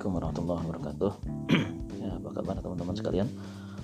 [0.00, 1.12] Assalamualaikum warahmatullahi wabarakatuh.
[2.00, 3.28] Ya apa kabar teman-teman sekalian?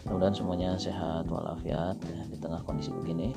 [0.09, 3.37] Mudah-mudahan semuanya sehat walafiat ya, di tengah kondisi begini.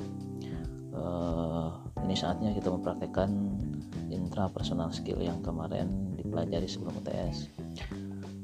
[0.96, 1.76] Uh,
[2.08, 3.28] ini saatnya kita mempraktekkan
[4.08, 7.52] intrapersonal skill yang kemarin dipelajari sebelum UTS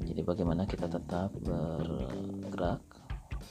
[0.05, 2.85] jadi bagaimana kita tetap bergerak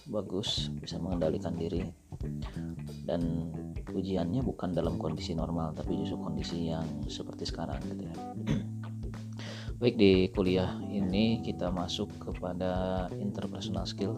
[0.07, 1.83] bagus bisa mengendalikan diri.
[3.03, 3.51] Dan
[3.91, 8.15] ujiannya bukan dalam kondisi normal tapi justru kondisi yang seperti sekarang gitu ya
[9.77, 14.17] Baik di kuliah ini kita masuk kepada interpersonal skill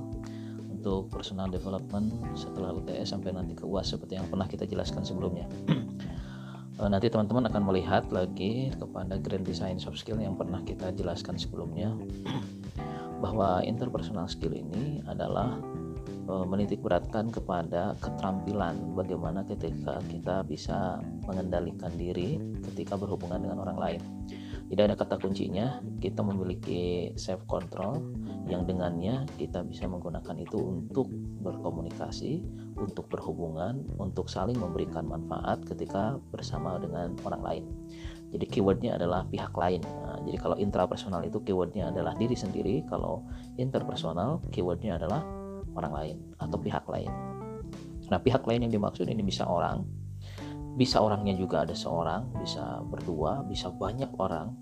[0.71, 5.51] untuk personal development setelah UTS sampai nanti ke UAS seperti yang pernah kita jelaskan sebelumnya.
[6.79, 11.35] Eh, nanti teman-teman akan melihat lagi kepada grand design soft skill yang pernah kita jelaskan
[11.35, 11.91] sebelumnya
[13.27, 15.59] bahwa interpersonal skill ini adalah
[16.07, 22.39] eh, menitik beratkan kepada keterampilan bagaimana ketika kita bisa mengendalikan diri
[22.71, 24.03] ketika berhubungan dengan orang lain
[24.69, 25.81] tidak ada kata kuncinya.
[25.97, 28.05] Kita memiliki self control
[28.49, 31.09] yang dengannya kita bisa menggunakan itu untuk
[31.41, 32.45] berkomunikasi
[32.77, 37.65] untuk berhubungan untuk saling memberikan manfaat ketika bersama dengan orang lain.
[38.29, 39.81] Jadi keywordnya adalah pihak lain.
[40.05, 42.85] Nah, jadi kalau intrapersonal itu keywordnya adalah diri sendiri.
[42.85, 43.25] Kalau
[43.57, 45.25] interpersonal keywordnya adalah
[45.73, 47.09] orang lain atau pihak lain.
[48.09, 49.85] Nah pihak lain yang dimaksud ini bisa orang
[50.79, 54.55] bisa orangnya juga ada seorang, bisa berdua, bisa banyak orang,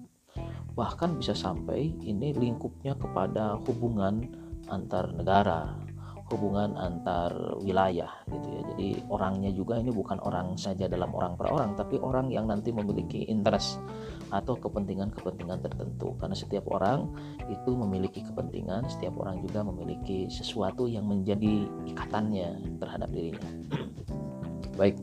[0.73, 4.25] bahkan bisa sampai ini lingkupnya kepada hubungan
[4.73, 5.77] antar negara,
[6.33, 8.61] hubungan antar wilayah gitu ya.
[8.73, 12.73] Jadi orangnya juga ini bukan orang saja dalam orang per orang, tapi orang yang nanti
[12.73, 13.77] memiliki interest
[14.33, 16.17] atau kepentingan-kepentingan tertentu.
[16.17, 17.12] Karena setiap orang
[17.47, 23.51] itu memiliki kepentingan, setiap orang juga memiliki sesuatu yang menjadi ikatannya terhadap dirinya.
[24.80, 24.97] Baik.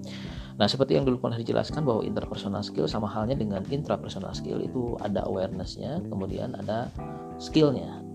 [0.53, 4.93] Nah, seperti yang dulu pernah dijelaskan bahwa interpersonal skill sama halnya dengan intrapersonal skill itu
[5.01, 6.93] ada awarenessnya, kemudian ada
[7.41, 8.05] skillnya.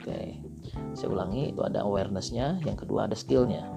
[0.00, 0.40] Oke,
[0.96, 3.68] saya ulangi itu ada awarenessnya, yang kedua ada skillnya.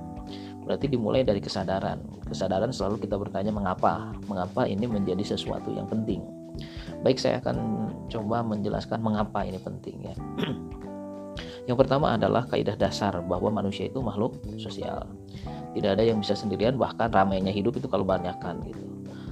[0.64, 2.00] Berarti dimulai dari kesadaran.
[2.32, 6.24] Kesadaran selalu kita bertanya mengapa, mengapa ini menjadi sesuatu yang penting.
[7.04, 7.58] Baik, saya akan
[8.08, 10.16] coba menjelaskan mengapa ini penting ya.
[11.70, 15.06] Yang pertama adalah kaidah dasar bahwa manusia itu makhluk sosial
[15.72, 18.84] tidak ada yang bisa sendirian bahkan ramainya hidup itu kalau banyakkan gitu.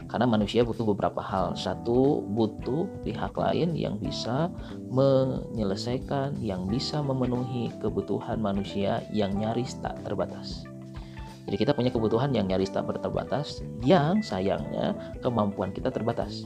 [0.09, 1.53] Karena manusia butuh beberapa hal.
[1.53, 4.49] Satu butuh pihak lain yang bisa
[4.89, 10.65] menyelesaikan yang bisa memenuhi kebutuhan manusia yang nyaris tak terbatas.
[11.45, 16.45] Jadi kita punya kebutuhan yang nyaris tak terbatas yang sayangnya kemampuan kita terbatas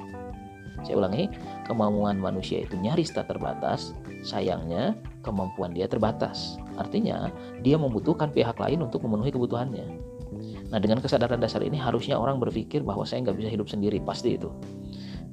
[0.84, 1.32] saya ulangi,
[1.66, 6.60] kemampuan manusia itu nyaris tak terbatas, sayangnya kemampuan dia terbatas.
[6.76, 7.32] Artinya,
[7.64, 10.14] dia membutuhkan pihak lain untuk memenuhi kebutuhannya.
[10.74, 14.36] Nah, dengan kesadaran dasar ini harusnya orang berpikir bahwa saya nggak bisa hidup sendiri, pasti
[14.36, 14.50] itu.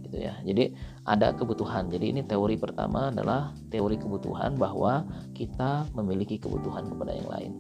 [0.04, 0.36] Gitu ya.
[0.44, 0.76] Jadi
[1.08, 1.88] ada kebutuhan.
[1.88, 7.52] Jadi ini teori pertama adalah teori kebutuhan bahwa kita memiliki kebutuhan kepada yang lain.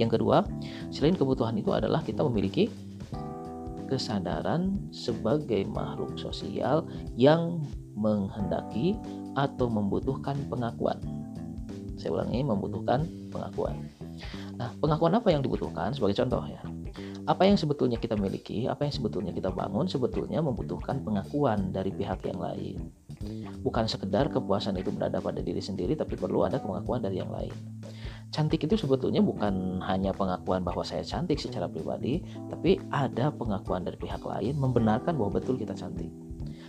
[0.00, 0.46] yang kedua,
[0.94, 2.70] selain kebutuhan itu adalah kita memiliki
[3.90, 6.86] kesadaran sebagai makhluk sosial
[7.18, 7.58] yang
[7.98, 8.94] menghendaki
[9.34, 10.96] atau membutuhkan pengakuan.
[11.98, 13.76] Saya ulangi, membutuhkan pengakuan.
[14.56, 15.92] Nah, pengakuan apa yang dibutuhkan?
[15.92, 16.62] Sebagai contoh ya,
[17.28, 22.24] apa yang sebetulnya kita miliki, apa yang sebetulnya kita bangun, sebetulnya membutuhkan pengakuan dari pihak
[22.24, 22.88] yang lain.
[23.60, 27.52] Bukan sekedar kepuasan itu berada pada diri sendiri, tapi perlu ada pengakuan dari yang lain
[28.30, 33.98] cantik itu sebetulnya bukan hanya pengakuan bahwa saya cantik secara pribadi, tapi ada pengakuan dari
[33.98, 36.10] pihak lain membenarkan bahwa betul kita cantik.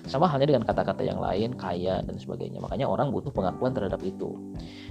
[0.10, 2.58] Sama halnya dengan kata-kata yang lain, kaya dan sebagainya.
[2.58, 4.34] Makanya orang butuh pengakuan terhadap itu.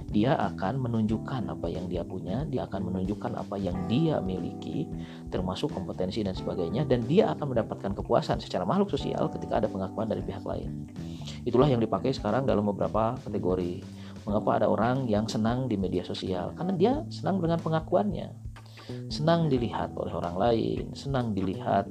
[0.07, 4.87] Dia akan menunjukkan apa yang dia punya, dia akan menunjukkan apa yang dia miliki,
[5.27, 10.07] termasuk kompetensi dan sebagainya, dan dia akan mendapatkan kepuasan secara makhluk sosial ketika ada pengakuan
[10.07, 10.87] dari pihak lain.
[11.43, 13.83] Itulah yang dipakai sekarang dalam beberapa kategori
[14.27, 16.53] Mengapa ada orang yang senang di media sosial?
[16.53, 18.29] Karena dia senang dengan pengakuannya.
[19.07, 21.87] Senang dilihat oleh orang lain, senang dilihat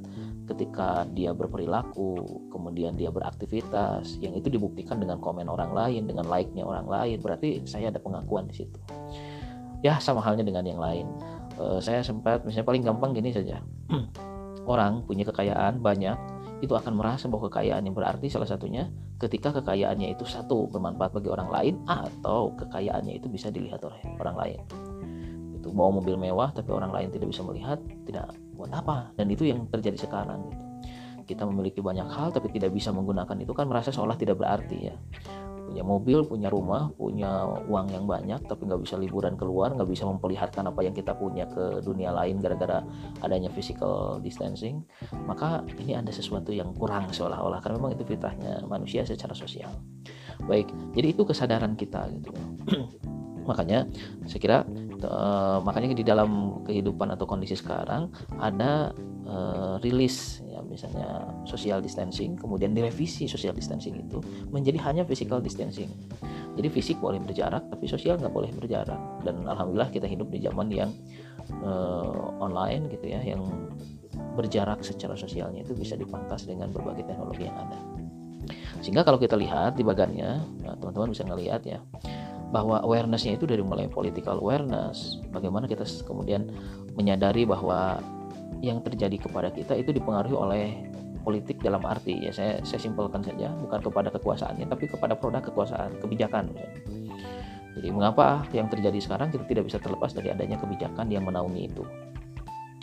[0.51, 6.67] ketika dia berperilaku, kemudian dia beraktivitas, yang itu dibuktikan dengan komen orang lain, dengan like-nya
[6.67, 8.79] orang lain, berarti saya ada pengakuan di situ.
[9.81, 11.07] Ya, sama halnya dengan yang lain.
[11.57, 13.63] Uh, saya sempat, misalnya paling gampang gini saja.
[14.71, 16.17] orang punya kekayaan banyak,
[16.61, 18.85] itu akan merasa bahwa kekayaan yang berarti salah satunya
[19.17, 24.37] ketika kekayaannya itu satu bermanfaat bagi orang lain atau kekayaannya itu bisa dilihat oleh orang
[24.37, 24.59] lain.
[25.57, 29.09] Itu bawa mobil mewah tapi orang lain tidak bisa melihat tidak buat apa.
[29.17, 30.63] Dan itu yang terjadi sekarang gitu.
[31.33, 34.95] Kita memiliki banyak hal tapi tidak bisa menggunakan itu kan merasa seolah tidak berarti ya
[35.71, 40.03] punya mobil, punya rumah, punya uang yang banyak, tapi nggak bisa liburan keluar, nggak bisa
[40.03, 42.83] memperlihatkan apa yang kita punya ke dunia lain gara-gara
[43.23, 44.83] adanya physical distancing,
[45.23, 49.71] maka ini ada sesuatu yang kurang seolah-olah karena memang itu fitrahnya manusia secara sosial.
[50.49, 52.33] baik jadi itu kesadaran kita gitu
[53.51, 53.83] makanya
[54.23, 54.57] saya kira
[55.03, 58.07] uh, makanya di dalam kehidupan atau kondisi sekarang
[58.39, 58.95] ada
[59.27, 65.91] uh, rilis ya misalnya social distancing kemudian direvisi social distancing itu menjadi hanya physical distancing.
[66.51, 68.99] Jadi fisik boleh berjarak tapi sosial nggak boleh berjarak.
[69.23, 70.91] Dan alhamdulillah kita hidup di zaman yang
[71.63, 73.43] uh, online gitu ya yang
[74.35, 77.79] berjarak secara sosialnya itu bisa dipangkas dengan berbagai teknologi yang ada.
[78.81, 81.79] Sehingga kalau kita lihat di bagannya nah, teman-teman bisa ngelihat ya
[82.51, 86.51] bahwa awarenessnya itu dari mulai political awareness bagaimana kita kemudian
[86.99, 88.03] menyadari bahwa
[88.59, 90.65] yang terjadi kepada kita itu dipengaruhi oleh
[91.23, 95.95] politik dalam arti ya saya saya simpelkan saja bukan kepada kekuasaannya tapi kepada produk kekuasaan
[96.03, 96.51] kebijakan
[97.75, 101.83] jadi mengapa yang terjadi sekarang kita tidak bisa terlepas dari adanya kebijakan yang menaungi itu?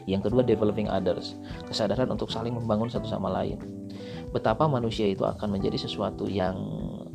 [0.09, 1.37] Yang kedua developing others
[1.69, 3.61] kesadaran untuk saling membangun satu sama lain.
[4.33, 6.57] Betapa manusia itu akan menjadi sesuatu yang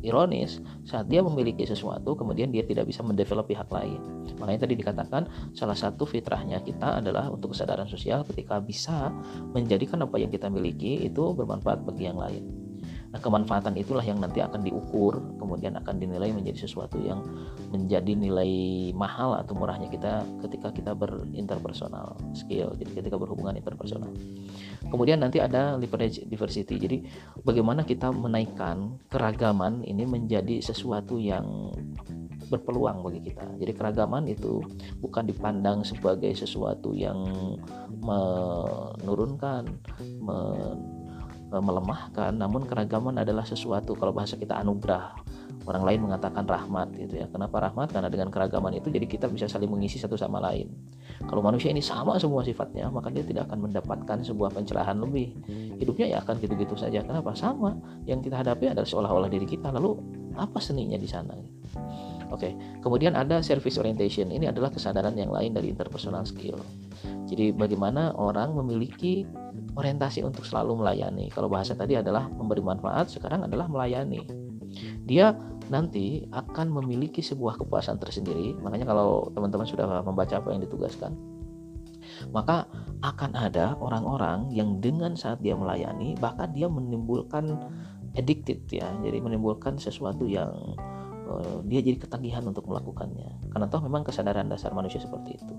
[0.04, 3.98] ironis saat dia memiliki sesuatu kemudian dia tidak bisa mendevelop pihak lain.
[4.38, 5.22] Makanya tadi dikatakan
[5.56, 9.10] salah satu fitrahnya kita adalah untuk kesadaran sosial ketika bisa
[9.56, 12.63] menjadikan apa yang kita miliki itu bermanfaat bagi yang lain
[13.14, 17.22] Nah, kemanfaatan itulah yang nanti akan diukur, kemudian akan dinilai menjadi sesuatu yang
[17.70, 24.10] menjadi nilai mahal atau murahnya kita ketika kita berinterpersonal skill, jadi ketika berhubungan interpersonal.
[24.90, 26.74] Kemudian nanti ada leverage diversity.
[26.74, 27.06] Jadi
[27.46, 31.70] bagaimana kita menaikkan keragaman ini menjadi sesuatu yang
[32.50, 33.46] berpeluang bagi kita.
[33.62, 34.58] Jadi keragaman itu
[34.98, 37.30] bukan dipandang sebagai sesuatu yang
[38.02, 39.70] menurunkan,
[40.24, 40.72] Eh,
[41.50, 42.32] melemahkan.
[42.32, 45.33] Namun keragaman adalah sesuatu kalau bahasa kita anugerah
[45.64, 47.26] orang lain mengatakan rahmat gitu ya.
[47.28, 47.92] Kenapa rahmat?
[47.92, 50.68] Karena dengan keragaman itu jadi kita bisa saling mengisi satu sama lain.
[51.24, 55.32] Kalau manusia ini sama semua sifatnya maka dia tidak akan mendapatkan sebuah pencerahan lebih.
[55.80, 57.00] Hidupnya ya akan gitu-gitu saja.
[57.00, 57.32] Kenapa?
[57.32, 57.76] Sama.
[58.04, 59.72] Yang kita hadapi adalah seolah-olah diri kita.
[59.72, 59.96] Lalu
[60.36, 61.32] apa seninya di sana?
[62.32, 62.50] Oke,
[62.82, 64.26] kemudian ada service orientation.
[64.32, 66.58] Ini adalah kesadaran yang lain dari interpersonal skill.
[67.30, 69.22] Jadi bagaimana orang memiliki
[69.78, 71.30] orientasi untuk selalu melayani.
[71.30, 74.22] Kalau bahasa tadi adalah memberi manfaat, sekarang adalah melayani.
[75.06, 75.30] Dia
[75.72, 78.56] nanti akan memiliki sebuah kepuasan tersendiri.
[78.60, 81.12] Makanya kalau teman-teman sudah membaca apa yang ditugaskan,
[82.32, 82.68] maka
[83.00, 87.56] akan ada orang-orang yang dengan saat dia melayani bahkan dia menimbulkan
[88.16, 88.88] addicted ya.
[89.02, 90.52] Jadi menimbulkan sesuatu yang
[91.24, 93.48] Eh, dia jadi ketagihan untuk melakukannya.
[93.48, 95.54] Karena toh memang kesadaran dasar manusia seperti itu.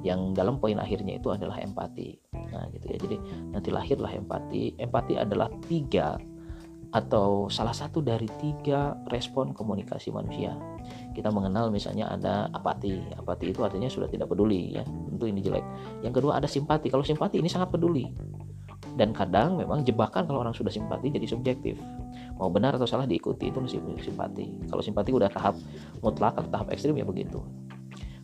[0.00, 2.16] Yang dalam poin akhirnya itu adalah empati.
[2.32, 2.96] Nah gitu ya.
[2.96, 3.16] Jadi
[3.52, 4.80] nanti lahirlah empati.
[4.80, 6.16] Empati adalah tiga
[6.88, 10.56] atau salah satu dari tiga respon komunikasi manusia.
[11.12, 13.12] Kita mengenal misalnya ada apati.
[13.12, 14.82] Apati itu artinya sudah tidak peduli ya.
[14.84, 15.64] Tentu ini jelek.
[16.00, 16.88] Yang kedua ada simpati.
[16.88, 18.08] Kalau simpati ini sangat peduli.
[18.96, 21.76] Dan kadang memang jebakan kalau orang sudah simpati jadi subjektif.
[22.40, 24.48] Mau benar atau salah diikuti itu masih simpati.
[24.70, 25.60] Kalau simpati udah tahap
[26.00, 27.42] mutlak atau tahap ekstrim ya begitu.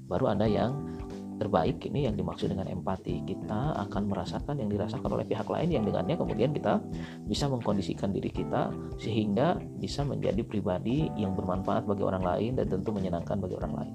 [0.08, 0.93] Baru ada yang
[1.36, 3.22] terbaik ini yang dimaksud dengan empati.
[3.26, 6.80] Kita akan merasakan yang dirasakan oleh pihak lain yang dengannya kemudian kita
[7.26, 12.94] bisa mengkondisikan diri kita sehingga bisa menjadi pribadi yang bermanfaat bagi orang lain dan tentu
[12.94, 13.94] menyenangkan bagi orang lain.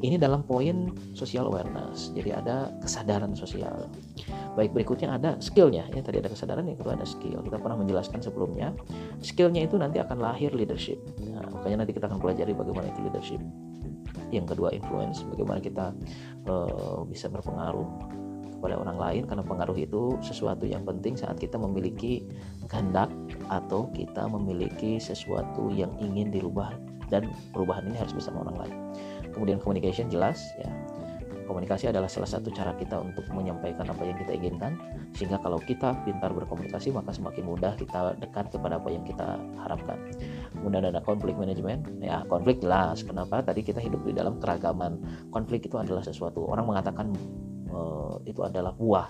[0.00, 2.08] Ini dalam poin social awareness.
[2.16, 3.84] Jadi ada kesadaran sosial.
[4.56, 5.84] Baik berikutnya ada skillnya.
[5.92, 7.44] Ya tadi ada kesadaran yang kedua ada skill.
[7.44, 8.72] Kita pernah menjelaskan sebelumnya
[9.20, 10.96] skillnya itu nanti akan lahir leadership.
[11.20, 13.42] Nah, makanya nanti kita akan pelajari bagaimana itu leadership
[14.30, 15.22] yang kedua influence.
[15.26, 15.92] Bagaimana kita
[16.46, 17.86] uh, bisa berpengaruh
[18.60, 19.22] kepada orang lain.
[19.24, 22.26] Karena pengaruh itu sesuatu yang penting saat kita memiliki
[22.68, 23.08] kehendak
[23.48, 26.76] atau kita memiliki sesuatu yang ingin dirubah.
[27.10, 28.76] Dan perubahan ini harus bersama orang lain.
[29.34, 30.70] Kemudian communication jelas ya
[31.50, 34.78] komunikasi adalah salah satu cara kita untuk menyampaikan apa yang kita inginkan.
[35.18, 39.98] Sehingga kalau kita pintar berkomunikasi maka semakin mudah kita dekat kepada apa yang kita harapkan.
[40.54, 41.82] Kemudian ada konflik manajemen.
[41.98, 43.02] Ya konflik jelas.
[43.02, 43.42] Kenapa?
[43.42, 45.02] Tadi kita hidup di dalam keragaman.
[45.34, 46.46] Konflik itu adalah sesuatu.
[46.46, 47.10] Orang mengatakan
[47.72, 49.08] uh, itu adalah buah.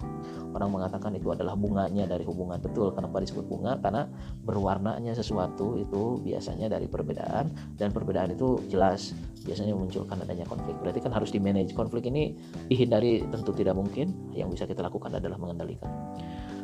[0.57, 2.61] Orang mengatakan itu adalah bunganya dari hubungan.
[2.61, 3.77] Betul, kenapa disebut bunga?
[3.81, 4.07] Karena
[4.45, 9.13] berwarnanya sesuatu itu biasanya dari perbedaan dan perbedaan itu jelas
[9.45, 10.77] biasanya memunculkan adanya konflik.
[10.79, 11.73] Berarti kan harus di manage.
[11.73, 12.37] Konflik ini
[12.69, 14.13] dihindari tentu tidak mungkin.
[14.37, 15.91] Yang bisa kita lakukan adalah mengendalikan.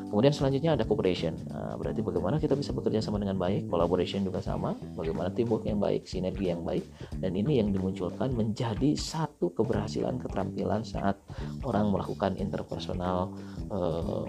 [0.06, 1.34] Kemudian selanjutnya ada cooperation.
[1.50, 5.82] Nah, berarti bagaimana kita bisa bekerja sama dengan baik, collaboration juga sama, bagaimana teamwork yang
[5.82, 6.86] baik, sinergi yang baik,
[7.18, 11.20] dan ini yang dimunculkan menjadi satu keberhasilan keterampilan saat
[11.62, 13.32] orang melakukan interpersonal
[13.70, 14.28] uh,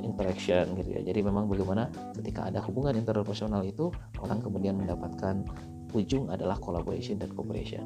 [0.00, 1.00] interaction gitu ya.
[1.04, 5.44] Jadi memang bagaimana ketika ada hubungan interpersonal itu orang kemudian mendapatkan
[5.92, 7.84] ujung adalah collaboration dan cooperation.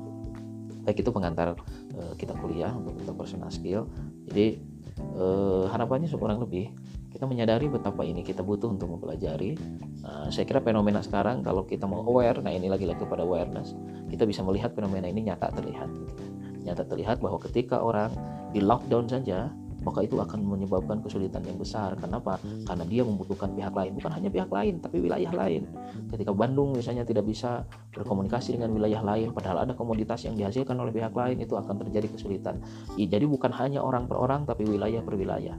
[0.83, 1.55] Baik itu pengantar
[1.99, 3.87] uh, kita kuliah untuk interpersonal skill.
[4.31, 4.59] Jadi
[4.99, 6.71] eh, harapannya seorang lebih
[7.13, 9.55] kita menyadari betapa ini kita butuh untuk mempelajari.
[10.01, 13.77] Nah, saya kira fenomena sekarang kalau kita mau aware, nah ini lagi-lagi kepada awareness,
[14.09, 15.93] kita bisa melihat fenomena ini nyata terlihat.
[15.93, 16.25] Gitu.
[16.65, 18.11] Nyata terlihat bahwa ketika orang
[18.57, 19.53] di lockdown saja,
[19.83, 21.99] maka itu akan menyebabkan kesulitan yang besar.
[21.99, 22.39] Kenapa?
[22.65, 25.67] Karena dia membutuhkan pihak lain, bukan hanya pihak lain, tapi wilayah lain.
[26.07, 30.95] Ketika Bandung misalnya tidak bisa berkomunikasi dengan wilayah lain, padahal ada komoditas yang dihasilkan oleh
[30.95, 32.63] pihak lain, itu akan terjadi kesulitan.
[32.95, 35.59] Jadi bukan hanya orang per orang, tapi wilayah per wilayah.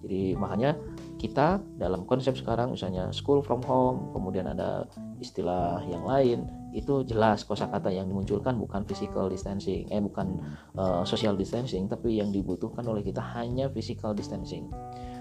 [0.00, 0.76] Jadi makanya
[1.20, 4.88] kita dalam konsep sekarang misalnya school from home, kemudian ada
[5.20, 10.40] istilah yang lain, itu jelas kosakata yang dimunculkan bukan physical distancing, eh bukan
[10.80, 14.72] uh, social distancing, tapi yang dibutuhkan oleh kita hanya physical distancing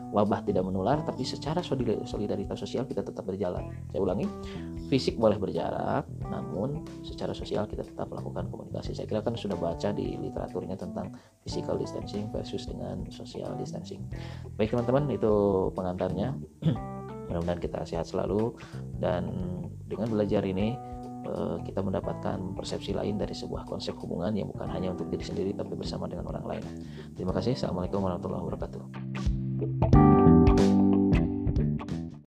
[0.09, 4.25] wabah tidak menular tapi secara solidaritas sosial kita tetap berjalan saya ulangi
[4.89, 9.93] fisik boleh berjarak namun secara sosial kita tetap melakukan komunikasi saya kira kan sudah baca
[9.93, 11.13] di literaturnya tentang
[11.45, 14.01] physical distancing versus dengan social distancing
[14.57, 15.33] baik teman-teman itu
[15.77, 16.33] pengantarnya
[17.29, 18.57] mudah-mudahan kita sehat selalu
[18.97, 19.29] dan
[19.85, 20.73] dengan belajar ini
[21.29, 25.53] eh, kita mendapatkan persepsi lain dari sebuah konsep hubungan yang bukan hanya untuk diri sendiri
[25.53, 26.63] tapi bersama dengan orang lain.
[27.13, 27.53] Terima kasih.
[27.53, 29.48] Assalamualaikum warahmatullahi wabarakatuh.
[29.61, 30.18] you